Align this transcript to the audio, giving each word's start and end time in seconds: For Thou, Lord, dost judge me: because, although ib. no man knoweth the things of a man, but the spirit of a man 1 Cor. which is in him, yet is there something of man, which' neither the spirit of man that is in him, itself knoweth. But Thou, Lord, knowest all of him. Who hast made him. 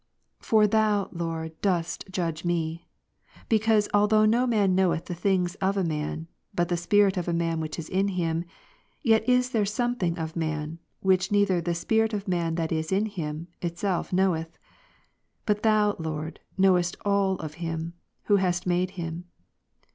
For 0.39 0.65
Thou, 0.65 1.09
Lord, 1.11 1.61
dost 1.61 2.05
judge 2.11 2.43
me: 2.43 2.87
because, 3.49 3.87
although 3.93 4.23
ib. 4.23 4.31
no 4.31 4.47
man 4.47 4.73
knoweth 4.73 5.05
the 5.05 5.13
things 5.13 5.53
of 5.61 5.77
a 5.77 5.83
man, 5.83 6.27
but 6.55 6.69
the 6.69 6.75
spirit 6.75 7.17
of 7.17 7.27
a 7.27 7.33
man 7.33 7.57
1 7.59 7.59
Cor. 7.59 7.61
which 7.61 7.77
is 7.77 7.87
in 7.87 8.07
him, 8.07 8.43
yet 9.03 9.29
is 9.29 9.51
there 9.51 9.63
something 9.63 10.17
of 10.17 10.35
man, 10.35 10.79
which' 11.01 11.31
neither 11.31 11.61
the 11.61 11.75
spirit 11.75 12.15
of 12.15 12.27
man 12.27 12.55
that 12.55 12.71
is 12.71 12.91
in 12.91 13.05
him, 13.05 13.49
itself 13.61 14.11
knoweth. 14.11 14.57
But 15.45 15.61
Thou, 15.61 15.95
Lord, 15.99 16.39
knowest 16.57 16.97
all 17.05 17.35
of 17.35 17.53
him. 17.61 17.93
Who 18.23 18.37
hast 18.37 18.65
made 18.65 18.89
him. 18.97 19.25